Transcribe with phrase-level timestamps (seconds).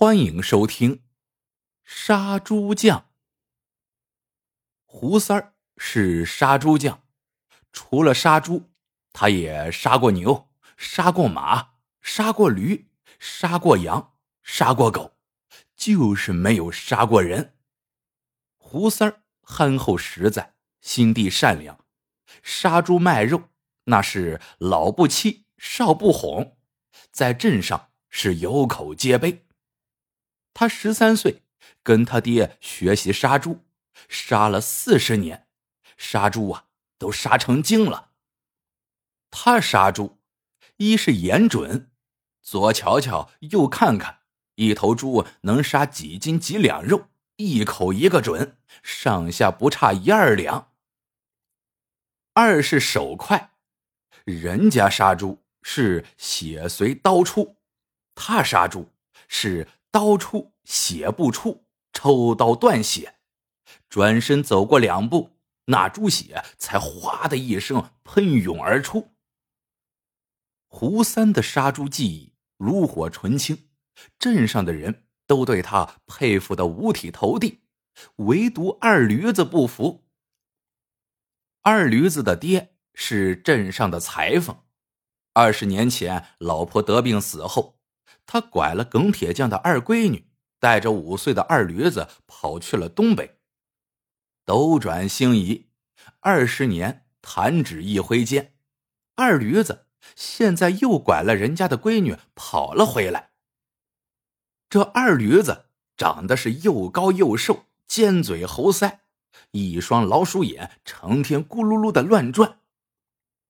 [0.00, 0.94] 欢迎收听
[1.84, 3.00] 《杀猪匠》。
[4.84, 7.02] 胡三儿是杀猪匠，
[7.72, 8.70] 除了杀猪，
[9.12, 12.88] 他也杀过牛，杀过马，杀过驴，
[13.18, 15.16] 杀过羊，杀过狗，
[15.74, 17.56] 就是没有杀过人。
[18.56, 21.84] 胡三儿憨厚实在，心地善良，
[22.44, 23.48] 杀猪卖肉
[23.86, 26.56] 那是老不欺，少不哄，
[27.10, 29.44] 在镇上是有口皆碑。
[30.60, 31.44] 他十三岁，
[31.84, 33.64] 跟他爹学习杀猪，
[34.08, 35.46] 杀了四十年，
[35.96, 36.64] 杀猪啊
[36.98, 38.10] 都杀成精了。
[39.30, 40.18] 他杀猪，
[40.78, 41.92] 一是眼准，
[42.42, 44.22] 左瞧瞧，右看看，
[44.56, 50.72] 一头猪能杀几斤几两肉，一口一个准，上下不差一二两。
[52.34, 53.52] 二是手快，
[54.24, 57.58] 人家杀猪是血随刀出，
[58.16, 58.90] 他杀猪
[59.28, 59.68] 是。
[59.90, 63.16] 刀出血不出，抽刀断血，
[63.88, 69.14] 转身走过两步，那猪血才哗的一声喷涌而出。
[70.66, 73.70] 胡三的杀猪技艺炉火纯青，
[74.18, 77.62] 镇上的人都对他佩服的五体投地，
[78.16, 80.06] 唯独二驴子不服。
[81.62, 84.62] 二驴子的爹是镇上的裁缝，
[85.32, 87.77] 二十年前老婆得病死后。
[88.28, 90.26] 他拐了耿铁匠的二闺女，
[90.60, 93.38] 带着五岁的二驴子跑去了东北。
[94.44, 95.70] 斗转星移，
[96.20, 98.52] 二十年弹指一挥间，
[99.16, 103.30] 二驴子现在又拐了人家的闺女跑了回来。
[104.68, 108.98] 这二驴子长得是又高又瘦，尖嘴猴腮，
[109.52, 112.58] 一双老鼠眼成天咕噜噜的乱转，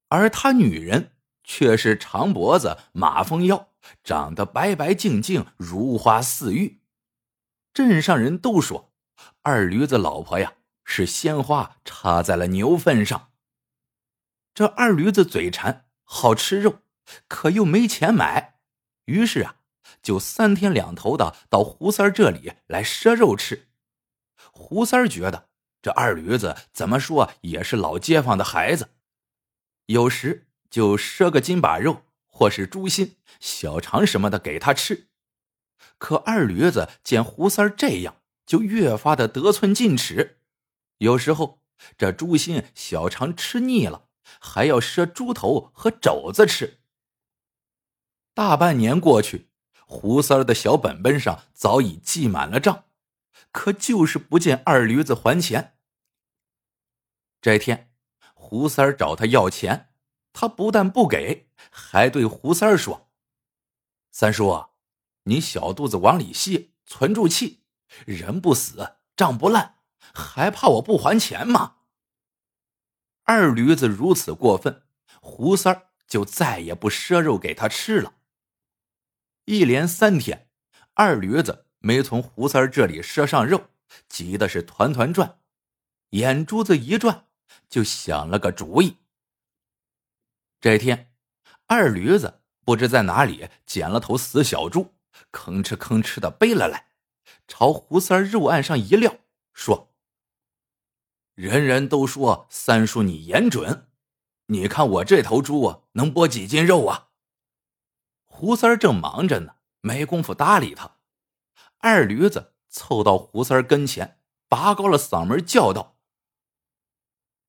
[0.08, 3.67] 而他女人却是长脖子马蜂腰。
[4.02, 6.80] 长得白白净净，如花似玉。
[7.72, 8.92] 镇上人都说，
[9.42, 13.30] 二驴子老婆呀是鲜花插在了牛粪上。
[14.54, 16.80] 这二驴子嘴馋，好吃肉，
[17.28, 18.58] 可又没钱买，
[19.04, 19.56] 于是啊，
[20.02, 23.68] 就三天两头的到胡三这里来赊肉吃。
[24.52, 25.48] 胡三觉得
[25.80, 28.90] 这二驴子怎么说也是老街坊的孩子，
[29.86, 32.02] 有时就赊个金把肉。
[32.38, 35.08] 或是猪心、小肠什么的给他吃，
[35.98, 40.38] 可二驴子见胡三这样，就越发的得寸进尺。
[40.98, 41.60] 有时候
[41.96, 44.06] 这猪心、小肠吃腻了，
[44.38, 46.78] 还要赊猪头和肘子吃。
[48.34, 49.48] 大半年过去，
[49.84, 52.84] 胡三的小本本上早已记满了账，
[53.50, 55.74] 可就是不见二驴子还钱。
[57.40, 57.90] 这天，
[58.32, 59.86] 胡三找他要钱。
[60.32, 63.10] 他不但不给，还对胡三说
[64.10, 64.66] ：“三叔，
[65.24, 67.62] 你小肚子往里吸，存住气，
[68.06, 69.76] 人不死，账不烂，
[70.12, 71.76] 还怕我不还钱吗？”
[73.24, 74.82] 二驴子如此过分，
[75.20, 78.14] 胡三就再也不赊肉给他吃了。
[79.44, 80.50] 一连三天，
[80.94, 83.68] 二驴子没从胡三这里赊上肉，
[84.08, 85.40] 急的是团团转，
[86.10, 87.26] 眼珠子一转，
[87.68, 88.96] 就想了个主意。
[90.60, 91.07] 这天，
[91.68, 94.94] 二驴子不知在哪里捡了头死小猪，
[95.30, 96.88] 吭哧吭哧的背了来，
[97.46, 99.18] 朝胡三肉案上一撂，
[99.52, 99.92] 说
[101.36, 103.90] ：“人人都说三叔你眼准，
[104.46, 107.08] 你看我这头猪啊能剥几斤肉啊？”
[108.24, 110.96] 胡三正忙着呢，没工夫搭理他。
[111.80, 114.18] 二驴子凑到胡三跟前，
[114.48, 115.98] 拔高了嗓门叫道：“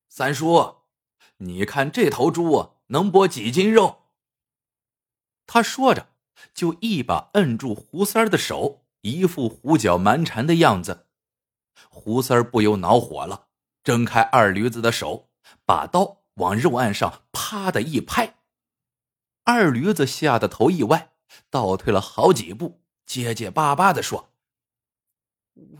[0.09, 0.79] 三叔，
[1.37, 3.98] 你看这头猪。”能剥几斤肉？
[5.51, 6.09] 他说着，
[6.53, 11.07] 就一把摁住胡三儿的手，一副胡搅蛮缠的样子。
[11.89, 13.47] 胡三儿不由恼火了，
[13.83, 15.31] 挣开二驴子的手，
[15.65, 18.35] 把刀往肉案上啪的一拍。
[19.43, 21.13] 二驴子吓得头一歪，
[21.49, 24.29] 倒退了好几步，结结巴巴的说：“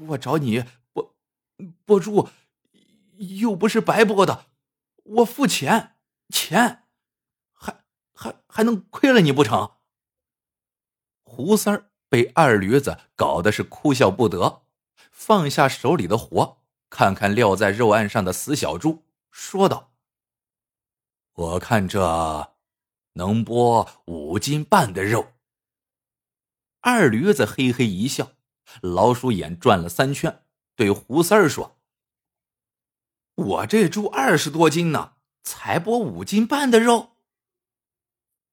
[0.09, 1.11] 我找你剥
[1.85, 2.27] 剥猪，
[3.37, 4.47] 又不是白剥的，
[5.03, 5.95] 我付钱，
[6.29, 6.85] 钱。”
[8.21, 9.77] 还还能亏了你不成？
[11.23, 14.63] 胡三儿被二驴子搞得是哭笑不得，
[15.09, 16.57] 放下手里的活，
[16.89, 19.93] 看看撂在肉案上的死小猪，说道
[21.31, 22.51] ：“我看这
[23.13, 25.31] 能剥五斤半的肉。”
[26.81, 28.33] 二驴子嘿嘿一笑，
[28.81, 30.43] 老鼠眼转了三圈，
[30.75, 31.79] 对胡三儿说
[33.35, 37.11] ：“我这猪二十多斤呢，才剥五斤半的肉。”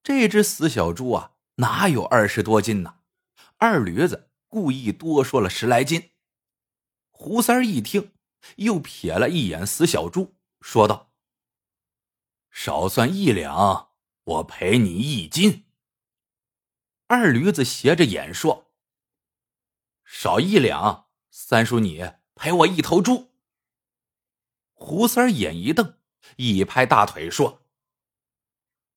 [0.06, 3.00] 这只死小猪啊，哪有二十多斤呢？
[3.56, 6.12] 二驴子故意多说了十来斤。
[7.10, 8.12] 胡三一听，
[8.54, 11.10] 又瞥了一眼死小猪，说道
[12.52, 13.88] ：“少算一两，
[14.22, 15.64] 我赔你一斤。”
[17.08, 18.70] 二驴子斜着眼说
[20.06, 23.32] ：“少一两，三叔你赔我一头猪。”
[24.72, 25.98] 胡三眼一瞪，
[26.36, 27.65] 一拍大腿说：“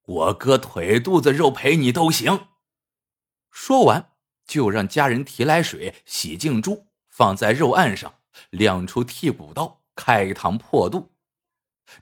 [0.10, 2.48] 我割腿肚子肉赔你都行。”
[3.52, 4.14] 说完，
[4.46, 6.88] 就让家人提来水洗净猪。
[7.10, 11.12] 放在肉案上，亮出剔骨刀，开膛破肚。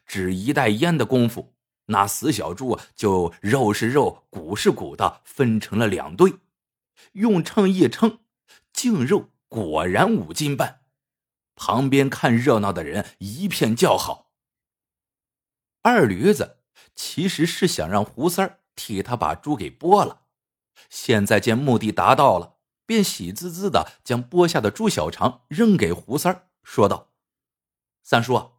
[0.06, 1.56] 只一袋烟的功夫，
[1.86, 6.36] 那死小猪就肉是肉，骨是骨的分成了两堆。
[7.14, 8.20] 用秤一称，
[8.72, 10.82] 净肉果然五斤半。
[11.56, 14.32] 旁边看热闹的人一片叫好。
[15.82, 16.57] 二驴子
[16.98, 20.24] 其实是想让胡三儿替他把猪给剥了，
[20.90, 22.58] 现在见目的达到了。
[22.86, 27.12] 便喜滋滋的将剥下的猪小肠扔给胡三儿，说道
[28.02, 28.54] ：“三叔，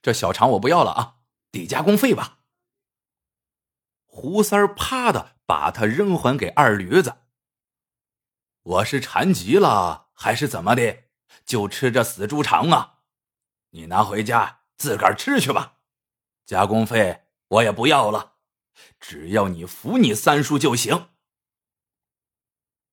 [0.00, 1.16] 这小肠我不要了啊，
[1.52, 2.38] 抵加工费吧。”
[4.08, 7.16] 胡三儿啪的把它扔还给二驴子。
[8.62, 11.04] 我是馋极了还是怎么的？
[11.44, 13.00] 就吃这死猪肠啊！
[13.72, 15.74] 你拿回家自个儿吃去吧，
[16.46, 18.34] 加工费我也不要了，
[18.98, 21.08] 只要你服你三叔就行。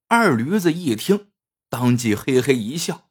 [0.08, 1.32] 二驴子一听，
[1.70, 3.10] 当即嘿嘿一笑，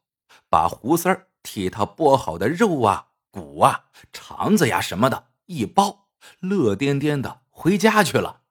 [0.48, 6.10] 把胡三儿替他剥好的肉啊、骨啊、肠子呀什么的一包，
[6.40, 8.42] 乐颠颠的回家去了。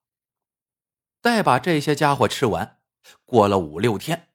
[1.21, 2.79] 待把这些家伙吃完，
[3.23, 4.29] 过了五六天，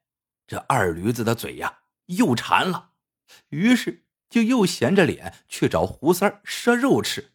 [0.47, 2.93] 这二驴子的嘴呀又馋了，
[3.49, 7.34] 于是就又闲着脸去找胡三儿赊肉吃。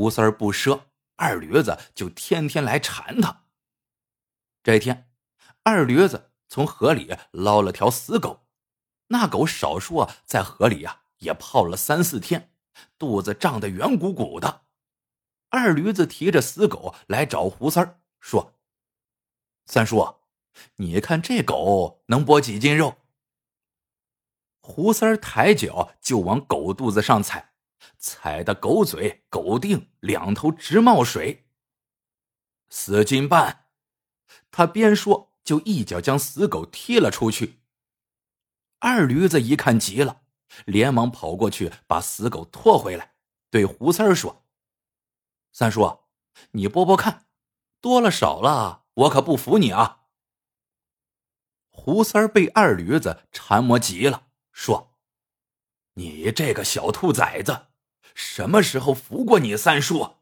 [0.00, 0.84] 胡三不赊，
[1.16, 3.44] 二驴子就天天来缠他。
[4.62, 5.10] 这天。
[5.62, 8.46] 二驴子从河里捞了条死狗，
[9.08, 12.50] 那狗少说在河里呀也泡了三四天，
[12.96, 14.62] 肚子胀得圆鼓鼓的。
[15.50, 18.54] 二驴子提着死狗来找胡三儿，说
[19.68, 20.16] ：“三叔，
[20.76, 22.96] 你看这狗能剥几斤肉？”
[24.64, 27.49] 胡三儿抬脚就往狗肚子上踩，
[27.98, 31.48] 踩的狗嘴、狗腚两头直冒水。
[32.68, 33.66] 四斤半，
[34.50, 35.28] 他边说。
[35.42, 37.62] 就一脚将死狗踢了出去。
[38.78, 40.22] 二驴子一看急了，
[40.64, 43.14] 连忙跑过去把死狗拖回来，
[43.50, 44.44] 对胡三儿说
[45.50, 46.04] ：“三叔，
[46.52, 47.26] 你剥剥看，
[47.80, 50.04] 多了少了，我可不服你啊！”
[51.70, 54.98] 胡三儿被二驴子缠磨急了，说
[55.94, 57.69] ：“你这个小兔崽子，
[58.22, 60.16] 什么时候服过你三叔？”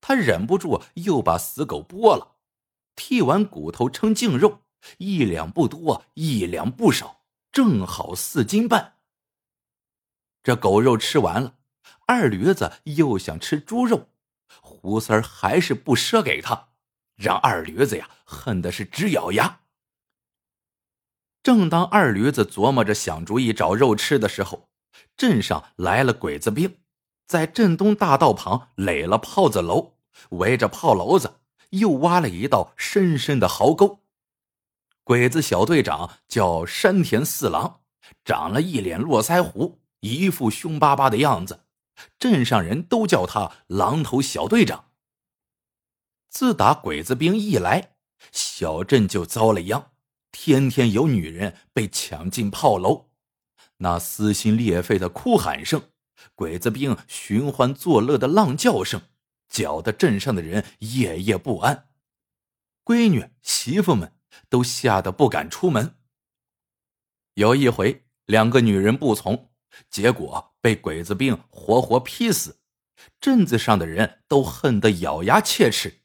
[0.00, 2.36] 他忍不住又把死狗剥了。
[2.94, 4.62] 剔完骨头称净肉，
[4.98, 7.22] 一两不多，一两不少，
[7.52, 8.96] 正好四斤半。
[10.42, 11.54] 这狗肉吃完了，
[12.06, 14.08] 二驴子又想吃猪肉，
[14.62, 16.70] 胡三儿还是不赊给他，
[17.14, 19.60] 让二驴子呀恨的是直咬牙。
[21.42, 24.68] 正当二驴子琢磨着想主意找肉吃的时候，
[25.18, 26.78] 镇上来了鬼子兵，
[27.26, 29.96] 在镇东大道旁垒了炮子楼，
[30.30, 31.34] 围着炮楼子。
[31.72, 34.00] 又挖了一道深深的壕沟。
[35.04, 37.80] 鬼子小队长叫山田四郎，
[38.24, 41.66] 长了一脸络腮胡，一副凶巴巴的样子。
[42.18, 44.86] 镇上人都叫他“狼头小队长”。
[46.30, 47.96] 自打鬼子兵一来，
[48.32, 49.90] 小镇就遭了殃，
[50.32, 53.07] 天天有女人被抢进炮楼，
[53.78, 55.90] 那撕心裂肺的哭喊声，
[56.34, 59.02] 鬼子兵寻欢作乐的浪叫声。
[59.48, 61.88] 搅得镇上的人夜夜不安，
[62.84, 64.12] 闺女媳妇们
[64.50, 65.96] 都吓得不敢出门。
[67.32, 69.50] 有一回，两个女人不从，
[69.88, 72.60] 结果被鬼子兵活活劈死，
[73.18, 76.02] 镇子上的人都恨得咬牙切齿。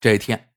[0.00, 0.54] 这天，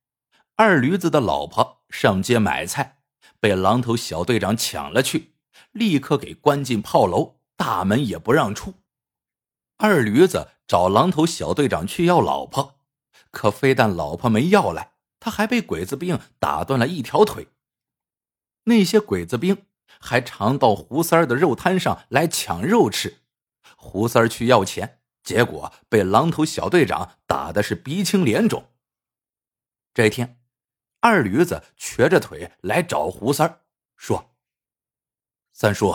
[0.56, 3.02] 二驴子的老婆上街买菜，
[3.42, 5.34] 被狼头小队长抢了去，
[5.72, 8.76] 立刻给关进炮楼，大门也不让出。
[9.78, 10.52] 二驴子。
[10.68, 12.82] 找狼头小队长去要老婆，
[13.32, 17.48] 可非但老婆没要来，他还被鬼子兵打断了一条腿。
[18.66, 19.66] 那些鬼子兵
[20.02, 23.22] 还常到胡三儿的肉摊上来抢肉吃。
[23.78, 28.70] 胡三儿去要钱，结果被狼头小队长打的是鼻青脸肿。
[29.94, 30.42] 这一天，
[31.00, 33.62] 二驴子瘸着腿来找胡三儿，
[33.96, 34.36] 说
[35.60, 35.92] ：“三叔，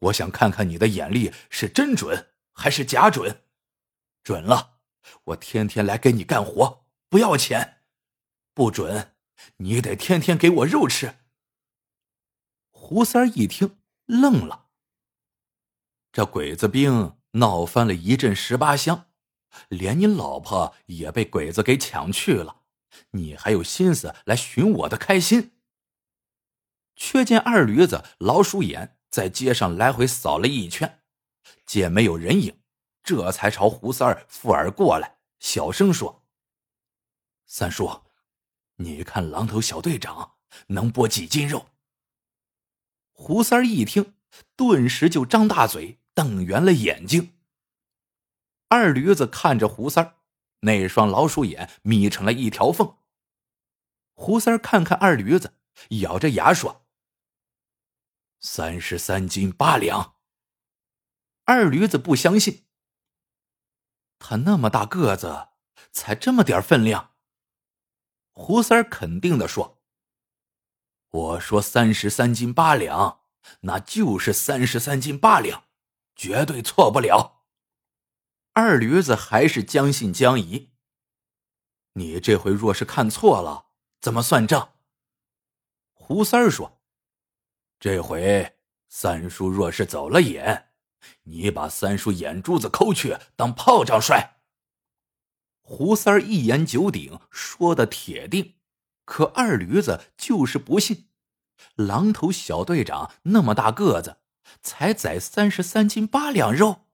[0.00, 3.44] 我想看看你的眼力是真准还是假准。”
[4.24, 4.80] 准了，
[5.22, 7.84] 我天天来给你干活，不要钱；
[8.54, 9.14] 不准，
[9.58, 11.18] 你得天天给我肉吃。
[12.72, 14.66] 胡三一听，愣了。
[16.10, 19.10] 这鬼子兵闹翻了一阵十八乡，
[19.68, 22.62] 连你老婆也被鬼子给抢去了，
[23.12, 25.55] 你还有心思来寻我的开心？
[26.96, 31.00] 却见二驴子老鼠眼在街上来回扫了一圈，
[31.64, 32.60] 见没有人影，
[33.02, 36.24] 这才朝胡三儿附耳过来，小声说
[37.46, 38.02] ：“三叔，
[38.76, 40.32] 你看狼头小队长
[40.68, 41.66] 能剥几斤肉？”
[43.12, 44.14] 胡三儿一听，
[44.56, 46.00] 顿时就张大嘴。
[46.16, 47.34] 瞪圆了眼睛。
[48.68, 50.14] 二驴子看着胡三儿，
[50.60, 52.96] 那双老鼠眼眯成了一条缝。
[54.14, 55.52] 胡三儿看看二驴子，
[56.00, 56.85] 咬着牙说
[58.46, 60.14] ：“三十三斤八两。”
[61.44, 62.64] 二驴子不相信，
[64.20, 65.48] 他那么大个子，
[65.90, 67.14] 才这么点分量。
[68.30, 69.82] 胡三儿肯定的说
[71.10, 73.22] ：“我说三十三斤八两，
[73.62, 75.64] 那就是三十三斤八两。”
[76.14, 77.44] 绝对错不了。
[78.54, 80.72] 二驴子还是将信将疑。
[81.92, 83.66] 你这回若是看错了，
[84.00, 84.76] 怎么算账？
[85.92, 86.75] 胡三儿说
[87.78, 88.56] ：“这回
[88.88, 90.68] 三叔若是走了眼，
[91.24, 94.38] 你把三叔眼珠子抠去当炮仗摔。”
[95.60, 98.54] 胡三儿一言九鼎，说的铁定。
[99.04, 101.08] 可二驴子就是不信。
[101.74, 104.18] 狼头小队长那么大个子。
[104.62, 106.86] 才宰三十三斤八两肉。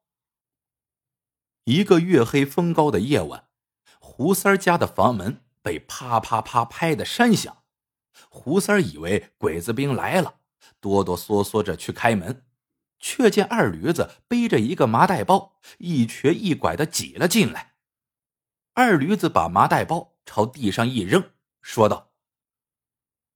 [1.65, 3.49] 一个月黑风高的夜晚，
[4.01, 7.65] 胡三儿家的房门被啪啪啪拍的山响。
[8.31, 10.41] 胡三儿以为鬼子兵来了，
[10.81, 12.47] 哆哆嗦嗦着去开门，
[12.99, 17.75] 却见二驴子背着一个麻袋包，一瘸一拐的挤了进来。
[18.75, 22.13] 二驴子把麻袋包朝地上一扔，说道：“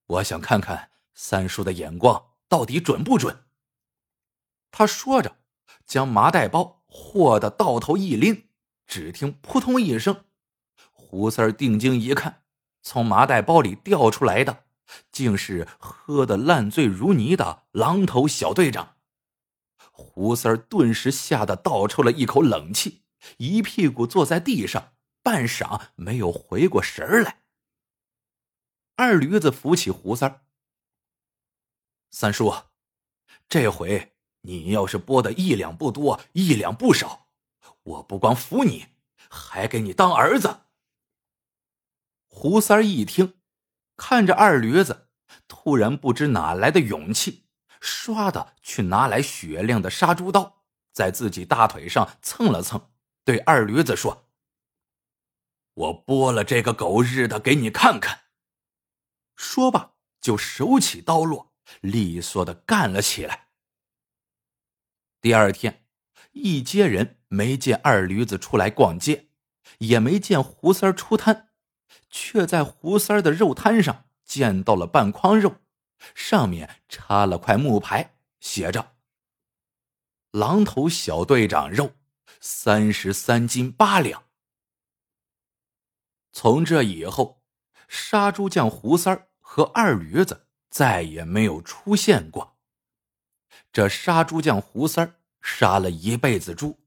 [0.07, 3.45] 我想看看三叔的眼光到底准不准。”
[4.71, 5.39] 他说着，
[5.85, 8.49] 将麻袋包和的到头一拎，
[8.87, 10.25] 只听扑通一声，
[10.93, 12.43] 胡三儿定睛一看，
[12.83, 14.66] 从麻袋包里掉出来的，
[15.11, 18.97] 竟是喝得烂醉如泥的狼头小队长。
[19.91, 23.05] 胡三儿顿时吓得倒抽了一口冷气，
[23.39, 27.45] 一屁股坐在地上，半晌没有回过神来。
[28.97, 30.41] 二驴子扶起胡三儿，
[32.11, 32.55] 三叔，
[33.49, 34.15] 这回。
[34.43, 37.27] 你要是拨的一两不多，一两不少，
[37.83, 38.87] 我不光服你，
[39.29, 40.61] 还给你当儿子。
[42.29, 43.36] 胡三儿一听，
[43.97, 45.09] 看着二驴子，
[45.49, 47.47] 突然不知哪来的勇气，
[47.81, 52.91] 唰的去拿来雪亮的杀猪刀，在自己大腿上蹭了蹭，
[53.25, 54.29] 对二驴子说
[55.75, 58.25] ：“我剥了这个狗日的给你看看。”
[59.37, 63.49] 说罢，就手起刀落，利索的干了起来。
[65.21, 65.87] 第二天，
[66.33, 69.31] 一街人没见二驴子出来逛街，
[69.79, 71.46] 也没见胡三出摊，
[72.11, 75.57] 却在胡三的肉摊上见到了半筐肉，
[76.15, 78.95] 上面插了块木牌，写着
[80.33, 81.93] “狼头小队长肉，
[82.41, 84.25] 三十三斤八两”。
[86.33, 87.43] 从这以后，
[87.89, 92.59] 杀猪匠胡三和二驴子再也没有出现过。
[93.73, 96.81] 这杀猪匠胡三儿杀了一辈子猪，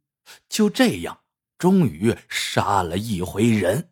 [0.48, 1.22] 就这样，
[1.58, 3.92] 终于杀了一回人。